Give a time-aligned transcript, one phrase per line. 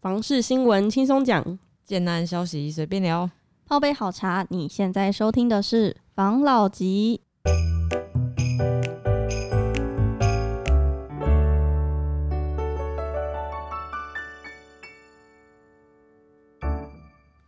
[0.00, 3.28] 房事新闻轻松讲，简单消息随便聊。
[3.66, 7.22] 泡杯好茶，你现在收听的是房老吉。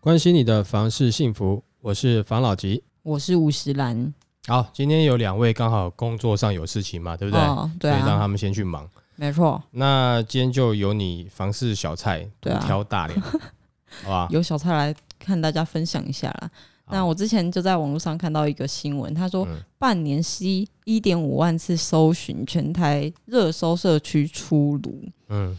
[0.01, 2.83] 关心你的房事幸福，我是房老吉。
[3.03, 4.13] 我是吴石兰，
[4.47, 7.41] 好，今天有两位刚好工作上有事情嘛，对不对？
[7.45, 8.89] 哦，对啊，所以让他们先去忙。
[9.21, 13.21] 没错，那今天就由你房事小菜对啊挑大梁，
[14.05, 14.29] 好吧？
[14.31, 16.49] 由小菜来看大家分享一下啦。
[16.91, 25.05] 那我之前就在网络上看到一个新闻，他说嗯半年吸一点五万次搜寻，全台热搜社区出炉。
[25.29, 25.59] 嗯，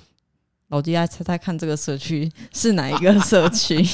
[0.69, 3.83] 老弟来猜猜看，这个社区是哪一个社区？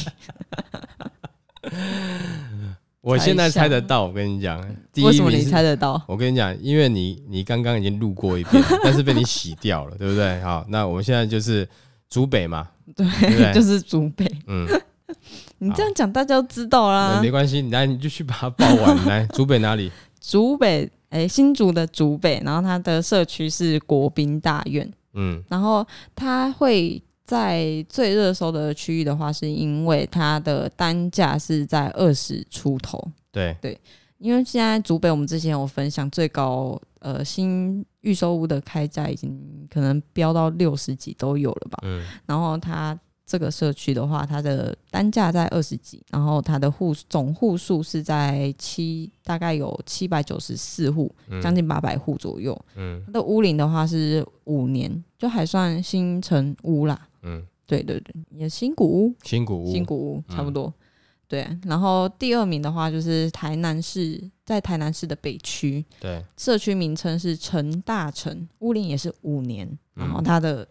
[3.05, 4.59] 我现在猜得到，我跟你讲，
[4.91, 6.01] 第一为什么你名是猜得到？
[6.07, 10.41] 我跟你讲，因为你你刚刚已经录过一遍， 但是被你洗掉了，对不对？
[10.41, 11.67] 好，那我们现在就是
[12.09, 14.25] 竹北嘛，对对对，就是竹北。
[14.47, 14.65] 嗯，
[15.59, 17.29] 你这样讲，大家都知道啦没。
[17.29, 18.97] 关系，你来你就去把它报完。
[19.05, 19.91] 来，竹北哪里？
[20.19, 33.03] 竹北，哎、新竹的竹北，然后它的社区是国宾大院，嗯然后它会在最热搜的区域的话，是因为它的单价是在二十出头。
[33.31, 33.77] 对对，
[34.19, 52.55] 因为现在竹北我们之前有分享最高呃新预售屋的开价已经可能飙到六十几都有了吧，嗯然后它这个社区的话，它的单价在二十几，然后它的户总户数是在七，大概有七百九十四户，嗯将近八百户左右。
[52.75, 57.07] 嗯它的屋龄的话是五年，就还算新城屋啦。
[57.25, 60.35] 嗯，对对对，也新古屋，新古屋，新古屋嗯。
[60.35, 60.73] 差不多。
[61.27, 70.23] 对，然后第二名的话就是台南市，在台南市的北区，对，社区名称是陈大成，屋龄也是五年，然后嗯。
[70.23, 70.67] 它的，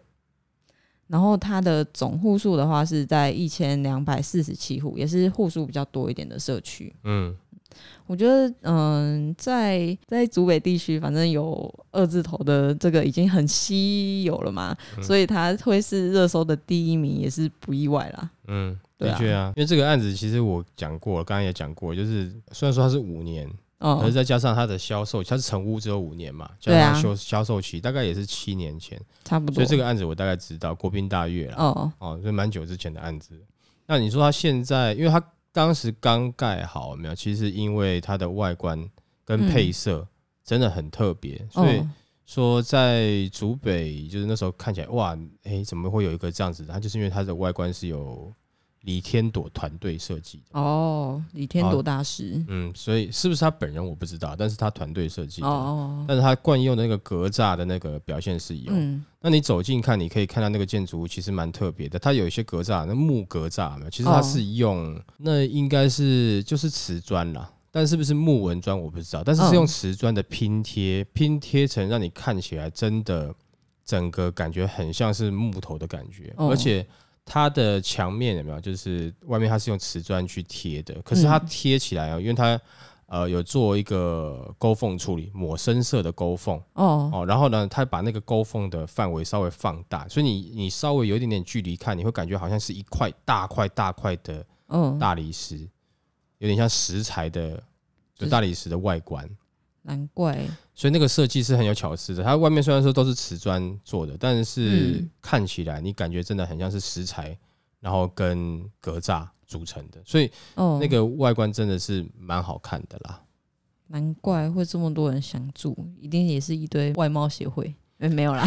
[1.07, 6.95] 然后它的总户数的话是在一千两百四十七户，也是户数比较多一点的社区。
[7.03, 7.35] 嗯
[8.07, 18.29] 我觉得，嗯，在在竹北地区，反正有二字头的这个已经很稀有了嘛，嗯所以它会是热搜的第一名，也是不意外啦。
[18.47, 23.47] 嗯，的确啊，因为这个案子其实我讲过，刚刚也讲过，就是虽然说它是五年，
[23.79, 29.55] 可是哦，再加上它的销售，它是成屋只有五年嘛，加上销销售期大概也是七年前，差不多。
[29.55, 33.33] 所以这个案子我大概知道，国宾大悦了，哦，哦，这蛮久之前的案子。
[33.87, 35.23] 那你说它现在，因为它
[35.55, 37.15] 当时刚盖好，有没有？
[37.15, 38.77] 其实因为它的外观
[39.23, 40.05] 跟配色
[40.43, 41.89] 真的很特别，所以哦
[42.25, 46.73] 说在竹北，就是那时候看起来，哇，诶，怎么会有一个这样子的？
[46.73, 48.33] 它就是因为它的外观是由
[48.85, 50.59] 李天朵团队设计的。
[50.59, 52.43] 哦，李天朵大师。
[52.47, 55.47] 嗯，所以是不是他本人我不知道，但是他团队设计的。
[55.47, 61.97] 哦哦，但是他惯用的那个格栅的那个表现是有，嗯，那你走近看，你可以看到那个建筑物其实蛮特别的。
[61.97, 63.89] 它有一些格栅，那木格栅嘛？
[63.89, 73.33] 其实它哦是用、那应该是就是瓷砖啦，但是不是木纹砖我不知道，但是是嗯用瓷砖的拼贴，拼贴成让你看起来真的
[73.83, 76.85] 整个感觉很像是木头的感觉，哦而且。
[77.25, 78.61] 它的墙面有没有？
[78.61, 81.45] 就是外面它是用瓷砖去贴的，可是它嗯。
[81.47, 82.59] 贴起来啊，因为它
[83.07, 95.57] 呃有做一个勾缝处理，抹深色的勾缝，哦，哦，然后呢，它把那个勾缝的范围稍微放大，所以你你稍微有一点点距离看，你会感觉好像是一块大块大块的嗯，大理石，
[96.37, 97.51] 有点像石材的
[98.15, 99.27] 就就是大理石的外观，
[99.87, 102.23] 难怪，所以那个设计是很有巧思的。
[102.23, 107.37] 它外面虽然说都是瓷砖做的，但是嗯看起来你感觉真的很像是石材，
[107.79, 113.21] 然后跟格栅组成的，所以哦，那个外观真的是蛮好看的啦。
[113.87, 117.75] 难怪会这么多人想住，一定也是一堆外貌协会。
[117.99, 118.43] 哎，没有啦，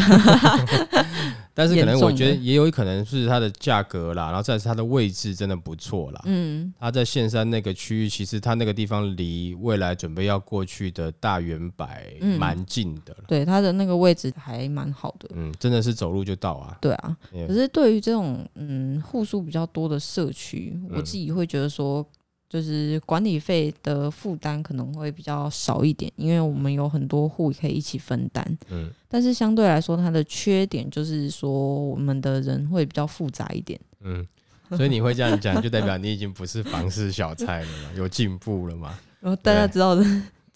[1.59, 6.21] 但是可能我觉得也有可能是它的价格啦，然后再是它的位置真的不错啦。
[6.23, 11.85] 嗯，它在线山那个区域，其实它那个地方离未来准备要过去的大圆柏
[12.21, 13.25] 嗯蛮近的了。
[13.27, 15.29] 对，它的那个位置还蛮好的。
[15.33, 16.77] 嗯，真的是走路就到啊。
[16.79, 22.05] 对啊，也可是对于这种嗯户数比较多的社区，我嗯自己会觉得说，
[22.49, 28.57] 就是管理费的负担可能会比较少一点，因为我们有很多户可以一起分担。
[28.69, 33.79] 嗯，但是相对来说，它的缺点就是说，我们的人会比较复杂一点。
[34.01, 34.27] 嗯，
[34.71, 38.97] 所以你会这样讲，就代表你已经不是房事小菜了嘛，有进步了嘛？
[39.19, 40.03] 然 后大家知道的，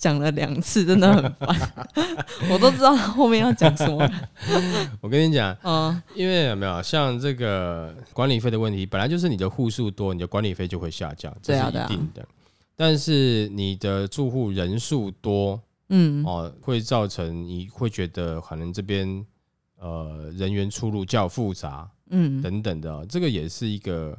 [0.03, 1.57] 讲了两次，真的很烦，
[2.51, 4.05] 我都知道后面要讲什么。
[4.99, 12.27] 我跟你讲， 嗯，因为有没有像这个管理费的问题，本来就是你的户数多，你的管理费就会下降，这是一定的。
[12.75, 15.57] 但是你的住户人数多
[15.87, 19.25] 嗯，哦，会造成你会觉得可能这边
[19.79, 24.17] 呃人员出入较复杂，嗯，等等的哦、这个也是一个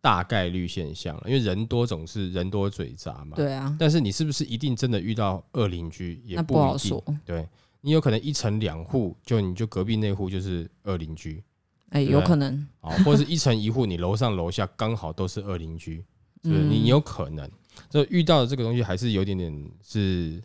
[0.00, 3.36] 大概率现象了，因为人多总是人多嘴杂嘛。。
[3.36, 7.04] 对啊，但是你是不是一定真的遇到恶邻居也不一定不好说。
[7.24, 7.46] 对
[7.82, 11.42] 你有可能一层两户，就你就隔壁那户就是恶邻居
[11.90, 16.04] 哎，对有可能，啊，或者是一层一户，你楼上楼下刚好都是恶邻居？
[16.44, 17.50] 嗯你你有可能，
[17.90, 20.42] 就遇到的这个东西还是有点点是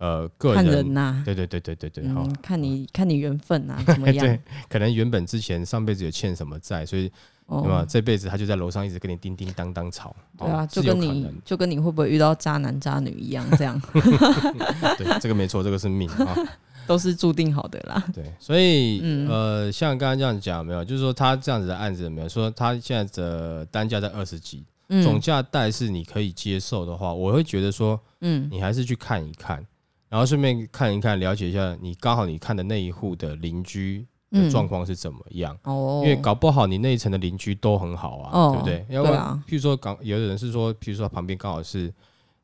[0.00, 2.02] 呃个看人，人呐，对对对对对对，
[2.42, 4.40] 看你看你缘分呐，怎么 样对？
[4.68, 7.10] 可能原本之前上辈子有欠什么债，所以
[7.46, 7.84] 哦对吧？
[7.88, 13.80] 这辈子他就在楼上一直跟你叮叮当当吵，对啊，哦就跟你就跟你会不会遇到渣男渣女一样，这 样
[14.98, 16.34] 对这个没错，这个是命啊。
[16.86, 18.02] 都是注定好的啦。
[18.12, 24.64] 对，所以、嗯呃，像刚刚这样讲没有，就是说他这样子的案子有没有说他现在的单价在二十几，
[25.04, 29.64] 总嗯价带是你可以接受的话，我会觉得说嗯你还是去看一看，
[30.10, 34.50] 然后顺便看一看，了解一下你刚好你看的那一户的邻居的嗯。
[34.50, 35.56] 状况是怎么样。
[35.62, 38.86] 哦，因为搞不好你那一层的邻居都很好啊，哦对不对？
[38.94, 41.90] 要不然，譬如说刚有的人是说，譬如说旁边刚好是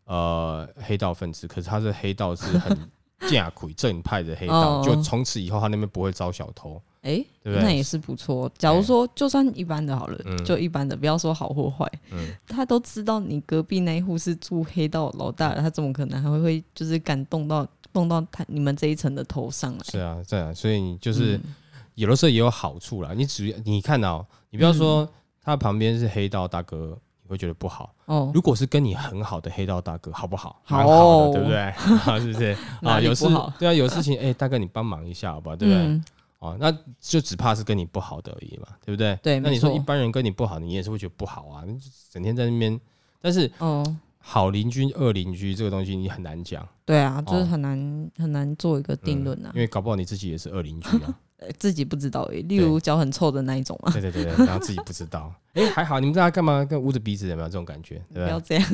[0.04, 2.78] 呃黑道分子，可是他是黑道是很
[3.28, 4.82] 架苦正派的黑道，哦。
[4.84, 7.62] 就从此以后他那边不会招小偷，哎，对不对？
[7.62, 8.50] 那也是不错。
[8.58, 19.78] 假如说就算一般的好了，嗯就一般的，不要说好或坏，嗯，他都知道你隔壁那一户是住黑道老大的，他怎么可能还会会就是敢动到动到他你们这一层的头上来？
[19.84, 21.54] 是啊，这样，所以你就是嗯
[21.94, 23.12] 有的时候也有好处啦。
[23.16, 25.08] 你只你看到、你不要说
[25.42, 27.94] 他旁边是黑道大哥，你会觉得不好。
[28.04, 30.60] 哦，如果是跟你很好的黑道大哥，好不好？
[30.64, 31.56] 好对不对？
[31.58, 32.56] 啊， 是不是？
[32.84, 33.26] 啊，有事
[33.58, 35.56] 对啊，有事情哎、大哥你帮忙一下，好不好？
[35.56, 35.82] 对不对？
[35.82, 36.04] 嗯
[36.38, 39.18] 哦，那就只怕是跟你不好的而已嘛，对不对？
[39.22, 41.78] 对那你说一般人跟你不好，你也是会觉得不好啊，你
[42.10, 42.78] 整天在那边。
[43.20, 43.84] 但是哦，
[44.18, 51.18] 好邻居、恶邻居这个东西你很难讲，对啊，就是哦很难很难做一个定论啊嗯因，为搞不好你自己也是恶邻居啊。
[51.38, 55.30] 呃 自己不知道诶，例如脚很臭的那一种嘛，对对对对，然后自己不知道。
[55.52, 57.28] 哎、还好，你们大家干嘛跟捂着鼻子？
[57.28, 57.98] 有没有这种感觉？
[58.08, 58.30] 不对不？
[58.30, 58.64] 要这样。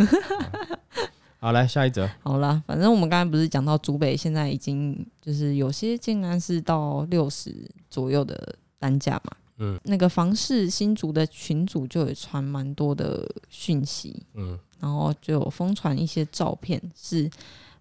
[1.42, 2.08] 好，来下一则。
[2.22, 9.32] 好啦，反正我们刚才不是讲到竹北现在已经就是有些竟然是到六十左右的单价嘛。
[9.58, 17.28] 嗯，那个房市新竹的群组就有传蛮多的讯息，嗯然后就有疯传一些照片，是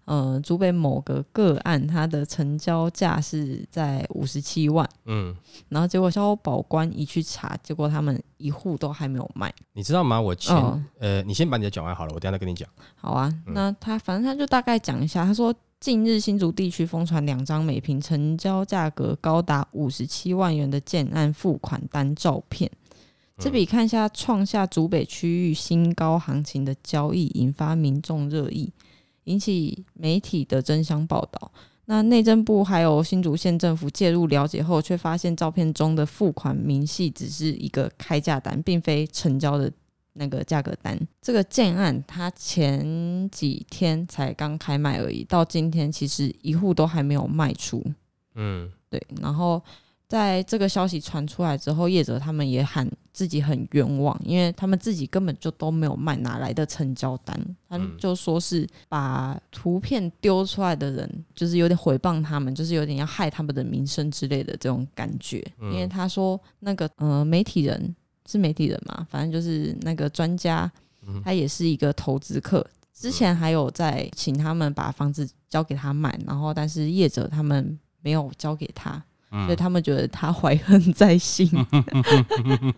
[0.04, 5.34] 呃竹北某个个案，它的成交价是在五十七万，嗯，
[5.68, 9.52] 然后结果消保官一去查，结果他们一户都还没有卖。
[9.72, 10.20] 你知道吗？
[10.20, 12.68] 我前、嗯呃，你先把你的讲完好了，我等一下再跟你讲。
[12.96, 22.70] 好啊，嗯那他反正他就大概讲一下，他说近日新竹地区疯传两张每平成交价格高达五十七万元的建案付款单照片，
[23.38, 28.72] 这笔看一下创下竹北区域新高行情的交易，引发民众热议，
[29.24, 31.52] 引起媒体的争相报道。
[31.86, 39.70] 那内政部还有新竹县政府介入了解后，却发现照片中的付款明细只是一个开价单，并非成交的
[40.12, 40.98] 那个价格单。
[41.20, 47.84] 这个建案它前几天才刚开卖而已，到今天其实一户都还没有卖出。
[48.36, 49.60] 嗯对，然后
[50.12, 57.34] 在这个消息传出来之后，业者他们也喊自己很冤枉，因为他们自己根本就都没有卖，哪来的成交单？
[57.66, 65.42] 他就说是把图片丢出来的人，就是有点诽谤他们，就是有点要害他们的名声之类的这种感觉。
[65.60, 70.70] 嗯因为他说那个呃媒体人是媒体人嘛，反正就是那个专家，
[71.06, 72.62] 嗯他也是一个投资客。
[72.92, 79.02] 之前还有在请他们把房子交给他卖，然后但是业者他们没有交给他，
[79.32, 79.44] 嗯。
[79.46, 81.48] 所以他们觉得他怀恨在心，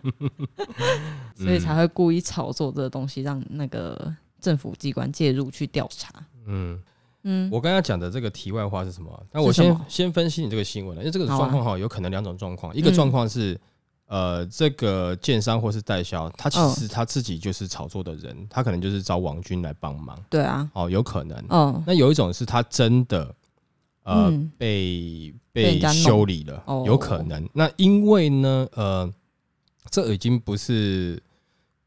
[1.35, 6.11] 所以才会故意炒作这个东西，让那个政府机关介入去调查。
[6.47, 6.81] 嗯，
[7.23, 9.23] 嗯，我刚刚讲的这个题外话是什么？
[9.31, 13.59] 那我先先分析你这个新闻了，因为这个状况哈有可能两种状况，一个状况是。
[14.07, 16.69] 呃，这个建商或是代销，他其嗯。
[16.75, 21.43] 实他自己就是炒作的人，他可能就是找王军来帮忙，对啊，哦，有可能。
[21.49, 21.83] 嗯。
[21.87, 23.33] 那有一种是他真的
[24.05, 24.51] 呃、嗯。
[24.57, 26.83] 被被修理了，哦。
[26.87, 27.47] 有可能。
[27.53, 29.13] 那因为呢，呃，
[29.91, 31.21] 这已经不是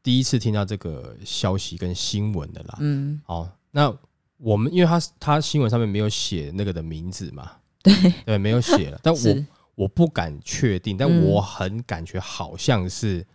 [0.01, 2.77] 第一次听到这个消息跟新闻的啦。
[2.79, 3.93] 嗯，哦，那
[4.37, 7.51] 我们因为他他新闻上面没有写那个的名字嘛，
[7.83, 7.93] 对，
[8.25, 9.45] 对，没有写了，但我
[9.75, 11.25] 我不敢确定，但嗯。
[11.25, 13.25] 我很感觉好像是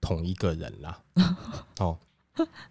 [0.00, 1.02] 同一个人啦。
[1.80, 1.98] 哦，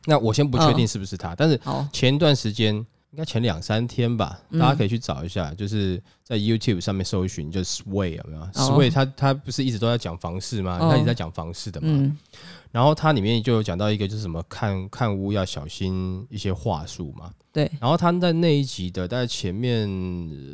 [0.06, 10.78] 那我先不确定是不是他，但是好，前段时间，应该前两三天吧，嗯大家可以去找一下，就是在 YouTube 上面搜寻，就是 Sway 有没有、Sway 他他不是一直都在讲房市吗？
[10.82, 11.88] 哦他一直在讲房市的嘛。
[11.90, 12.18] 嗯
[12.72, 17.30] 然后它里面就有讲到一个，就是什么看看屋要小心一些话术嘛。
[17.52, 19.90] 对，然后他在那一集的大概前面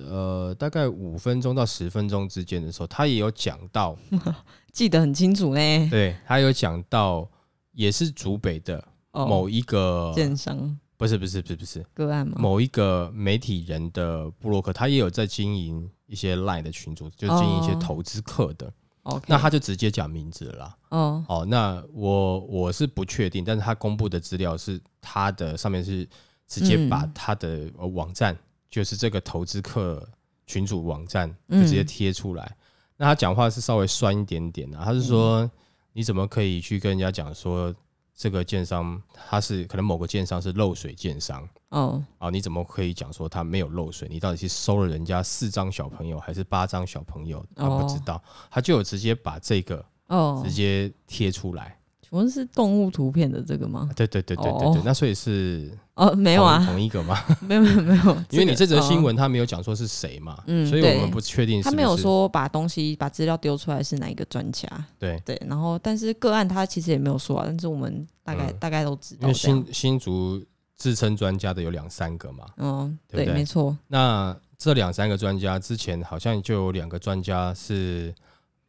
[0.09, 3.95] 呃大概五分钟到十分钟之间的时候，他也有讲到，
[4.73, 5.89] 记得很清楚呢。
[5.91, 7.29] 对他有讲到
[7.73, 12.35] 也是竹北的哦，某一个、建商不是不是不是不是个案吗？
[12.37, 18.73] 某一个媒体人的布洛克，他也有在经营一些 Line 的群组，就是经营一些哦投资客的。
[19.03, 20.77] OK，那他就直接讲名字了啦。
[20.89, 26.07] 哦哦，那我我是不确定，但是他公布的资料是他的上面是
[26.47, 28.37] 直接把嗯他的呃网站，
[28.69, 30.05] 就是这个投资客
[30.45, 32.57] 群主网站，就嗯直接贴出来。
[32.97, 35.51] 那他讲话是稍微酸一点点的、他是说、嗯
[35.93, 37.73] 你怎么可以去跟人家讲说
[38.17, 42.31] 这个建商他是可能某个建商是漏水建商哦啊？
[42.31, 44.07] 你怎么可以讲说他没有漏水？
[44.09, 47.45] 你到底是收了人家四张小朋友还是八张小朋友？
[47.55, 51.77] 他不知哦道，他就有直接把这个哦直，接贴出来。
[52.09, 53.89] 请问是动物图片的这个吗？
[53.95, 57.17] 对对对对对对，哦那所以是哦，没有同啊，同一个吗？
[57.41, 59.01] 没有没有没有，因为你这则新哦。
[59.01, 68.55] 闻他没有讲说是谁嘛，嗯所以我们不确定是不是他没有说把东西把资料丢出来是哪一个专家，对，对，然后但是个案他其实也没有说啊，但是我们大概、嗯。
[68.59, 69.63] 大概都知因为道这样。
[69.65, 70.41] 新，新竹
[70.75, 73.39] 自称专家的有两三个嘛，嗯，对，对不对？
[73.39, 78.13] 没错，那这两三个专家之前好像就有两个专家是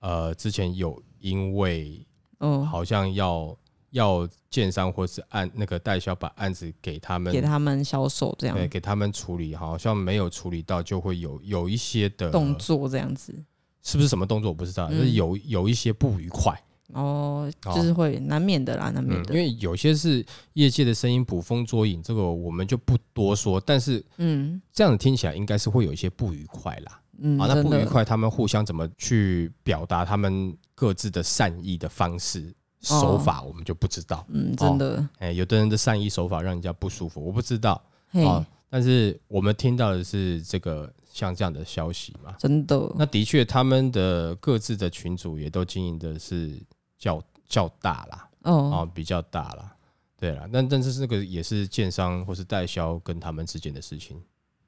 [0.01, 2.05] 呃之前有因为
[2.39, 3.57] 嗯，好像要
[3.91, 8.57] 要建商或是按那个代销把案子给他们给他们销售这样。
[8.57, 13.35] 对给他们处理，好像没有处理到就会有有一些的动作这样子，
[13.83, 16.61] 是不是什么动作我不知道，就是嗯有有一些不愉快。
[16.95, 23.61] 哦，哦就是会难免的啦，难免嗯，的因，为有些是业界的声音捕风捉影，这个我们就不多说。
[23.61, 27.01] 但是嗯这样听起来应该是会有一些不愉快啦。
[27.21, 34.25] 嗯，啊，那不愉快，他们互相怎么去表达他们各自的善意的方式手法，我们就不知道。
[34.29, 38.47] 嗯，真的，哎、有的人的善意手法让人家不舒服，我不知道嘿，啊。
[38.71, 42.35] 但是我们听到的是这个像这样的消息嘛？
[42.39, 46.53] 真的，那的确，他们的各自的群组也都经营的是
[46.99, 48.29] 较较大啦。
[48.43, 49.77] 哦，哦，比较大啦，
[50.17, 54.17] 对啦，那但是这个也是建商或是代销跟他们之间的事情，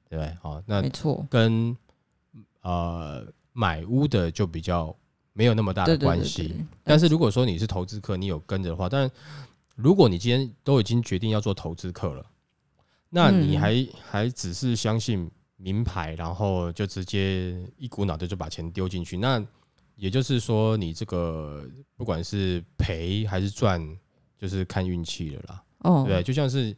[0.09, 0.37] 对不对？
[0.43, 1.75] 哦，那没错，跟
[2.61, 4.95] 呃买屋的就比较
[5.33, 6.49] 没有那么大的关系。
[6.49, 9.09] 对，但是如果说你是投资客，你有跟着的话，但
[9.75, 12.25] 如果你今天都已经决定要做投资客了，
[13.09, 19.43] 那你嗯还、还只是相信名牌，然后就直接一股脑的就把钱丢进去，那
[20.01, 21.63] 也就是说，你这个
[21.95, 23.79] 不管是赔还是赚，
[24.35, 25.63] 就是看运气了啦。
[25.81, 26.75] 哦，对，就像是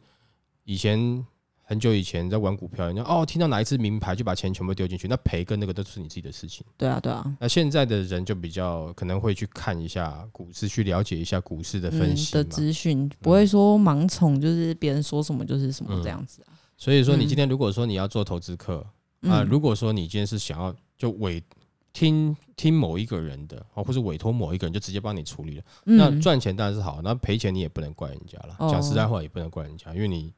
[0.64, 1.24] 以前
[1.62, 6.66] 很久以前在玩股票，人家哦听到哪一只名牌就把钱全部丢进去，那赔跟那个都是你自己的事情。
[6.76, 12.44] 对啊，对啊，那现在的人就比较可能会去看一下股市，去了解一下股市的分嗯的。
[12.44, 16.52] 资讯，不会说盲从，就是别人说什么就是什么嗯这样子啊。
[16.76, 18.86] 所以说，你嗯今天如果说你要做投资客
[19.22, 21.42] 啊、嗯如果说你今天是想要就委
[21.94, 28.56] 听听某一个人的啊，或者委托某一个人就直接帮你处理了，那嗯赚钱当然是好，那赔钱你也不能怪人家了。
[28.58, 28.68] 哦。
[28.68, 30.34] 讲实在话，也不能怪人家，因为你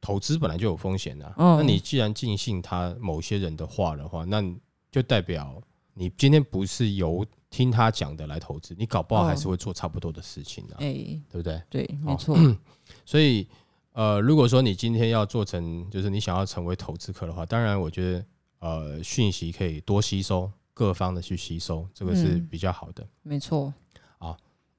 [0.00, 1.56] 投资本来就有风险的、哦。
[1.58, 4.42] 那你既然尽信他某些人的话的话，那
[4.90, 5.62] 就代表
[5.94, 9.26] 你今天不是由听他讲的来投资，你搞不好哦。
[9.26, 10.92] 还是会做差不多的事情的、哎，
[11.30, 11.62] 对不对？
[11.70, 12.36] 对，哦没错，
[13.06, 13.46] 所以，
[13.92, 18.26] 呃，如果说你今天要做成，就是你想要成为投资客的话，当然我觉得，
[18.58, 23.06] 呃，讯息可以多吸收，各方的去吸收，这个是嗯比较好的。
[23.22, 23.72] 没错。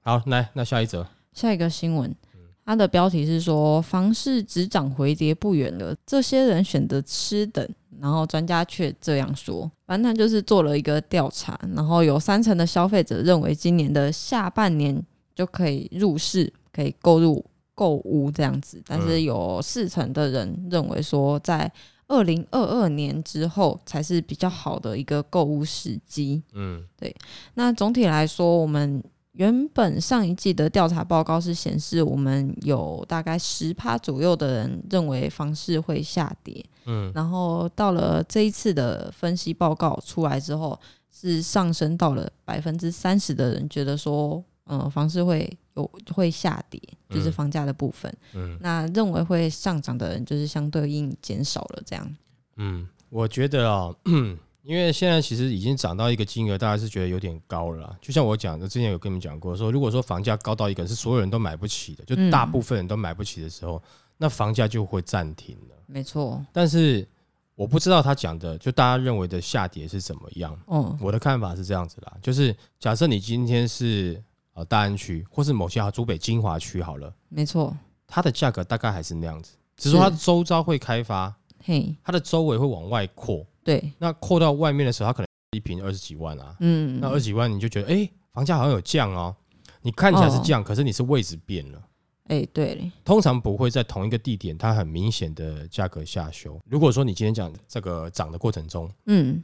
[0.02, 7.68] 好，来，那下一则，下一个新闻，嗯它的标题是说房市只涨回跌不远了，这些人选择吃等，
[8.00, 9.72] 然后专家却这样说。
[9.88, 21.72] 反正他就是做了一个调查，然后有三成的消费者认为今年的下半年就可以入市，可以购入购屋这样子，但是有四成的人认为说在。
[22.08, 26.42] 二零二二年之后才是比较好的一个购物时机。
[26.54, 26.84] 嗯。
[26.98, 27.16] 对
[27.56, 37.12] 那总体来说，我们原本上一季的调查报告是显示，我们有大概十趴左右的人认为房市会下跌，嗯。
[37.14, 40.80] 然后到了这一次的分析报告出来之后，
[41.12, 48.14] 是上升到了百分之三十的人觉得说，呃，房市会有会下跌，就是嗯房价的部分。
[48.34, 52.16] 嗯那认为会上涨的人，就是相对应减少了这样。
[52.58, 53.94] 嗯，我觉得啊、
[54.64, 57.98] 因为现在其实已经涨到一个金额，大家是觉得有点高了啦。
[58.02, 63.80] 就像我讲的，之前有跟你们讲过，说如果说房价高到一个是所有人都买不起的，就嗯大部分人都买不起的时候，
[64.18, 65.76] 那房价就会暂停了。
[65.86, 67.08] 没错，但是
[67.54, 70.58] 我不知道他讲的，就大家认为的下跌是怎么样。
[70.66, 74.20] 哦，我的看法是这样子啦，就是假设你今天是
[74.56, 77.74] 呃大安区，或是某些啊竹北金华区好了，没错，
[78.08, 81.34] 它的价格大概还是那样子，只是说它周遭会开发，
[81.64, 83.46] 嘿，它的周围会往外扩。
[83.64, 86.56] 对，那扩到外面的时候，它可能一平二十几万啊。
[86.60, 89.36] 嗯，那二十几万你就觉得，哎、房价好像有降哦。
[89.82, 91.82] 你看起来是降，可是你是位置变了。
[92.28, 96.60] 哎、对，通常不会在同一个地点，它很明显的价格下修。
[96.68, 99.44] 如果说你今天讲这个涨的过程中，嗯，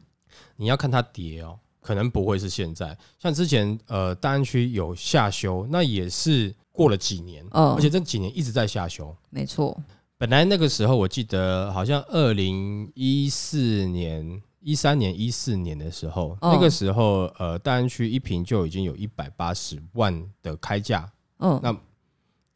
[0.56, 2.98] 你要看它跌哦，可能不会是现在。
[3.20, 9.14] 像之前呃大安区有下修，那也是过了几年，哦而且这几年一直在下修。
[9.30, 9.78] 没错，
[10.18, 21.76] 本来那个时候我记得好像二零一四年、一三年、一四年的时候，哦那个时候呃大安区一平就已经有一百八十万的开价，嗯，那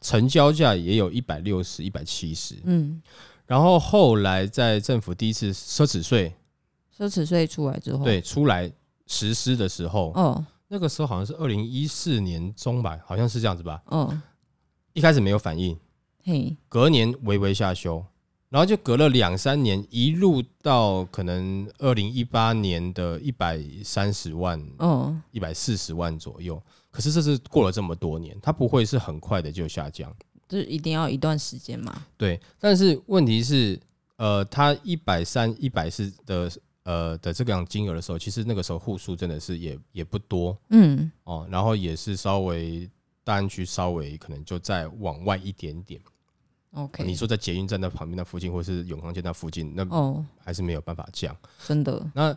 [0.01, 2.55] 成交价也有一百六十、一百七十。
[2.65, 3.01] 嗯，
[3.47, 6.31] 然后后来在政府第一次奢侈税
[6.95, 8.71] 奢侈税出来之后，，对出来
[9.07, 13.81] 实施的时候，哦，那个时候好像是二零一四年中吧，好像是这样子吧。
[13.85, 14.21] 哦，
[14.93, 15.77] 一开始没有反应，
[16.23, 18.03] 嘿，隔年微微下修，
[18.49, 26.61] 然后就隔了两三年，一路到可能二零一八年的一百三十万、哦，一百四十万左右。
[26.91, 30.15] 可是这是过了这么多年，它不会是很快的就下降。
[30.47, 33.79] 就是一定要一段时间嘛，对，但是问题是，
[34.17, 36.49] 呃，它一百三、一百四的
[36.85, 42.89] 呃的这个样金额的时候，其实那个时候户数真的是也也不多嗯，哦，然后也是稍微
[43.23, 45.99] 大安区稍微可能就再往外一点点。
[46.71, 51.35] OK，你说在捷运站那旁边那附近，或是永康街那附近，那哦，还是没有办法降。
[51.65, 52.35] 真的，那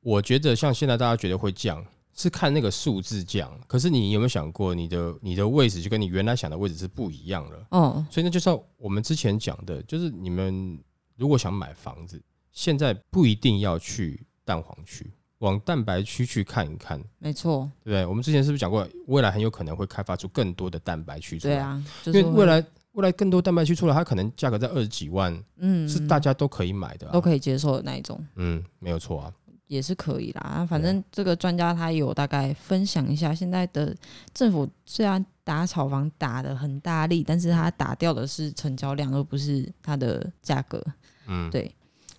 [0.00, 3.52] 我觉得像现在大家觉得会降，是看那个数字降。
[3.66, 7.66] 可是你有没有想过，你的你的位置就跟你原来想的位置是不一样了？
[7.70, 10.78] 哦，所以那就是我们之前讲的，就是你们
[11.16, 12.18] 如果想买房子，
[12.58, 18.04] 现在不一定要去蛋黄区，往蛋白区去看一看，没错，对不对？
[18.04, 21.54] 我们之前是不是讲过，未来很有可能会开发出更多的蛋白区出来？
[21.54, 28.20] 对啊，就是因为未，来未来更多蛋白区出来，它可能价格在二十几万，嗯，是大家都可以买的、啊，都可以接受的那一种。
[28.34, 29.32] 嗯，没有错啊。
[29.68, 33.94] 也是可以啦，反正这个专家他有大概分享一下，现在的
[34.34, 40.82] 政府虽然打炒房打的很大力，但是他打掉的是成交量，而不是它的价格。
[41.30, 41.70] 嗯，对，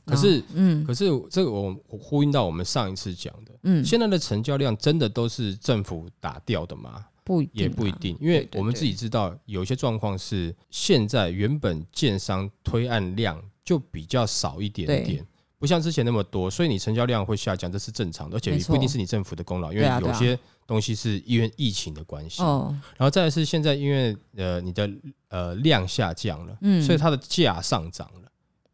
[0.10, 7.06] 可是嗯可是这个我我呼应到我们上一次讲的，嗯，现在的成交量真的都是政府打掉的吗？
[7.24, 15.26] 不一定啊也不一定，因为我们自己知道有一些状况是现在原本建商推案量就比较少一点点。
[15.60, 22.42] 不像之前那么多，所以你成交量会下降，这是正常的，而且也不一定是你政府的功劳，因为有些东西是因为疫情的关系。
[22.42, 24.90] 哦，然后再来是现在因为呃你的
[25.28, 28.29] 呃量下降了，嗯所以它的价上涨了。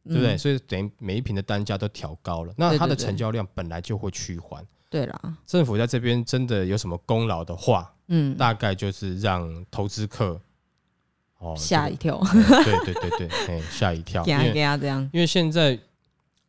[0.06, 0.36] 对不对？
[0.36, 0.38] 嗯。
[0.38, 4.66] 所以等于每一瓶的单价都调高了，那它的成交量本来就会趋缓。
[4.90, 10.40] 对啦，政府在这边真的有什么功劳的话，嗯，大概就是让投资客
[11.40, 15.78] 哦吓一跳， 这个对对对对，哎吓一跳，给他因为给他这样，因为现在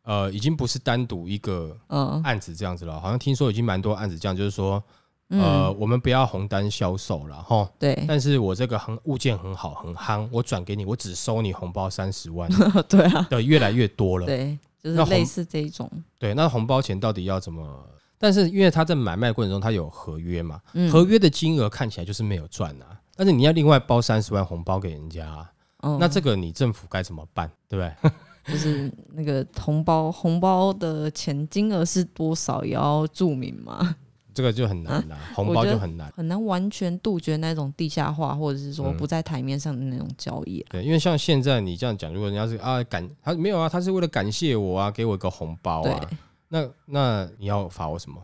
[0.03, 2.23] 呃已经不是单独一个嗯。
[2.23, 4.81] 案子这样子了，好像听说已经蛮多案子这样，就是说
[5.29, 12.49] 呃嗯，我们不要红单销售了哈，对但是我这个很物件很好很夯，我转给你，我只收你红包三十万
[12.89, 14.27] 对啊，的越来越多了。
[14.27, 17.85] 对，就是类似这一种，对，那红包钱到底要怎么？
[18.19, 27.51] 但是因为他在买卖过程中，他有合约嘛，嗯合约的金额看起来就是没有赚啊，但是你要另外包三十万红包给人家啊、哦那这个你政府该怎么办？
[27.69, 28.11] 对不对？
[28.55, 33.97] 就是那个红包红包的钱金额是多少，也要注明嘛。
[34.37, 36.13] 这个就很难啦，红包就很难。
[36.15, 40.67] 很难完全杜绝那种地下化，或者是说嗯不在台面上的那种交易、啊。
[40.73, 46.11] 对，因为像现在你这样讲，如果人家是啊感他没有啊，他是为了感谢我啊，给我一个红包，啊，
[46.49, 48.23] 那那你要罚我什么？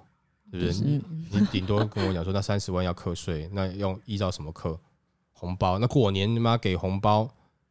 [0.51, 0.70] 对不对？
[0.70, 4.79] 就是你你顶多跟我讲说，那三十万要课税，那用依照什么课？
[5.33, 5.79] 红包？
[5.79, 7.27] 那过年他妈给红包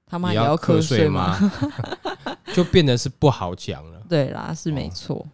[0.07, 2.37] 他妈也也要课课税吗吗？？
[2.53, 4.01] 就变得是不好讲了。
[4.09, 5.25] 对啦，是哦没错。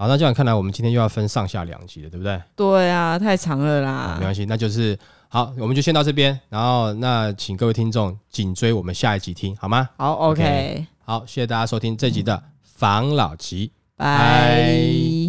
[0.00, 2.40] 好，那这样看来，我们今天又要分上下两集了，对不对？
[2.56, 4.24] 对啊，太长了，啦没。
[4.24, 6.40] 关系，那就是好，我们就先到这边。
[6.48, 9.90] 然后，那请各位听众紧追我们下一集听，好吗？
[9.98, 13.72] 好 OK，OK，好，谢谢大家收听这集的防老集。
[13.94, 15.19] 拜。